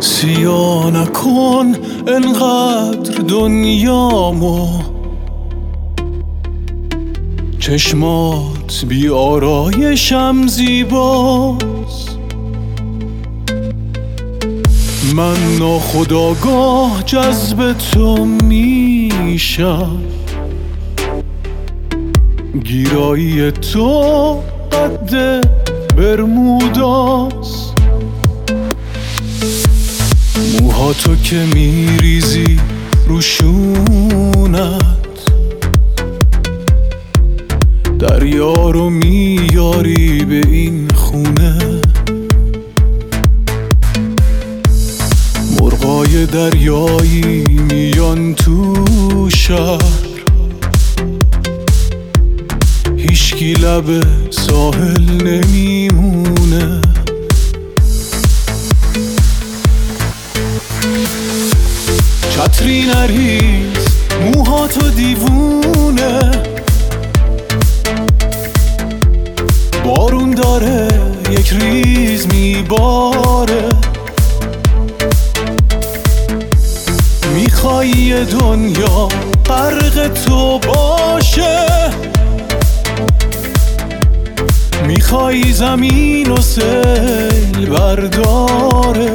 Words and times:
سیا 0.00 0.90
نکن 0.90 1.76
انقدر 2.08 3.22
دنیامو. 3.28 4.68
چشمات 7.58 8.84
بی 8.88 9.08
آرایشم 9.08 10.46
زیباست. 10.46 12.18
من 15.16 15.56
ناخداگاه 15.58 17.02
جذب 17.06 17.72
تو 17.72 18.24
میشم. 18.24 20.02
گیرایی 22.64 23.50
تو 23.50 24.40
قد 24.72 25.46
برموداست 25.96 27.77
موها 30.78 30.92
تو 30.92 31.16
که 31.16 31.36
میریزی 31.54 32.56
روشونت 33.06 34.82
دریا 37.98 38.70
رو 38.70 38.90
میاری 38.90 40.24
به 40.24 40.40
این 40.48 40.88
خونه. 40.94 41.80
مرغای 45.60 46.26
دریایی 46.26 47.44
میان 47.70 48.34
تو 48.34 48.74
شهر. 49.30 49.78
هیشکی 52.96 53.52
لب 53.52 54.04
ساحل 54.30 55.22
نمیمونه. 55.24 56.07
دیوونه. 64.90 66.30
بارون 69.84 70.30
داره 70.30 70.88
یک 71.30 71.52
ریز 71.52 72.26
میباره. 72.26 73.68
می‌خوای 77.34 78.24
دنیا 78.24 79.08
غرق 79.46 80.08
تو 80.08 80.58
باشه. 80.58 81.66
می‌خوای 84.86 85.52
زمین 85.52 86.30
و 86.30 86.40
سیل 86.40 87.66
برداره. 87.70 89.12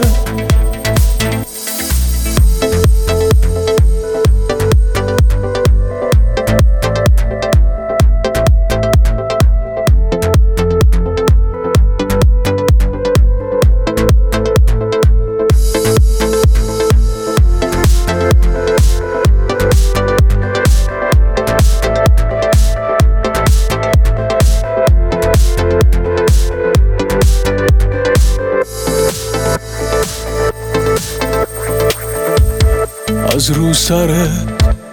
از 33.34 33.52
رو 33.52 33.74
سر 33.74 34.28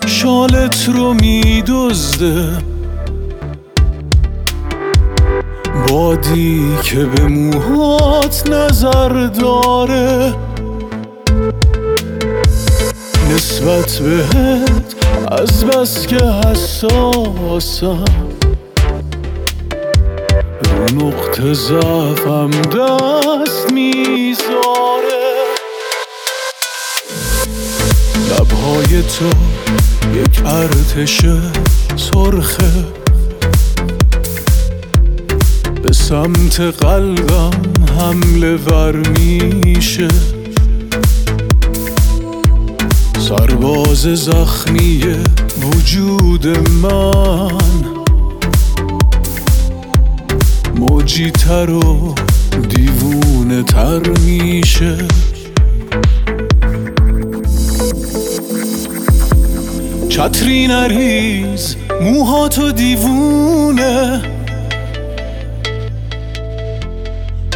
شالت 0.07 0.89
رو 0.89 1.15
میدزده. 1.15 2.59
بادی 5.89 6.77
که 6.83 7.05
به 7.05 7.23
موهات 7.23 8.51
نظر 8.51 9.27
داره. 9.27 10.35
نسبت 13.35 13.99
بهت 13.99 14.95
از 15.31 15.65
بس 15.65 16.07
که 16.07 16.25
حساسم. 16.25 18.05
رو 20.77 21.07
نقطه 21.07 21.55
ضعفم 21.55 22.51
دست 22.51 23.73
می‌ذاره. 23.73 25.30
لبهای 28.31 29.03
تو 29.03 29.31
یک 30.15 30.43
ارتش 30.47 31.21
سرخه 31.97 32.85
به 35.83 35.93
سمت 35.93 36.61
قلبم 36.61 37.51
حمله 37.99 38.57
ور 38.57 38.97
میشه. 38.97 40.09
سرباز 43.19 44.03
زخمی 44.03 45.05
وجود 45.63 46.47
من. 46.83 47.85
موجی 50.77 51.31
تر 51.31 51.71
و 51.71 52.15
دیوونه 52.69 53.63
تر 53.63 54.09
میشه. 54.09 54.97
چتری 60.21 60.67
نریز 60.67 61.77
موها 62.03 62.49
تو 62.49 62.73
دیوونه. 62.73 64.23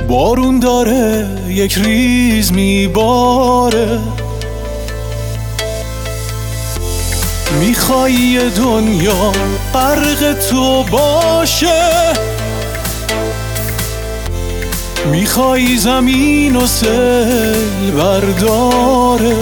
بارون 0.09 0.61
داره 0.61 1.27
یک 1.49 1.79
ریز 1.79 2.53
میباره. 2.53 3.99
می‌خوای 7.61 8.51
دنیا 8.57 9.33
غرق 9.75 10.35
تو 10.51 10.83
باشه. 10.83 12.13
می‌خوای 15.11 15.77
زمین 15.77 16.57
و 16.57 16.67
سیل 16.67 17.91
برداره. 17.97 19.37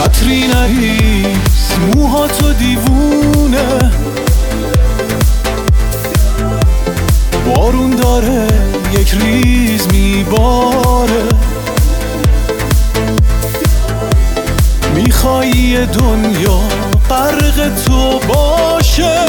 چتری 0.00 0.46
نریز 0.48 1.72
موها 1.94 2.28
تو 2.28 2.52
دیوونه. 2.52 3.92
بارون 7.46 7.90
داره 7.90 8.46
یک 8.92 9.14
ریز 9.14 9.86
میباره. 9.92 11.22
می‌خوای 14.94 15.86
دنیا 15.86 16.60
غرق 17.10 17.70
تو 17.84 18.18
باشه. 18.18 19.24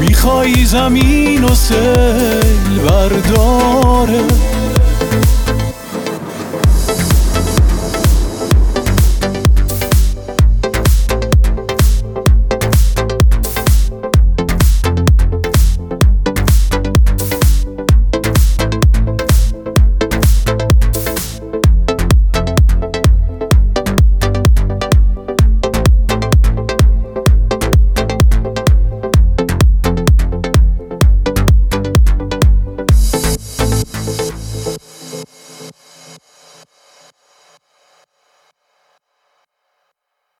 می‌خوای 0.00 0.64
زمین 0.64 1.44
و 1.44 1.54
سیل 1.54 2.78
برداره. 2.88 4.24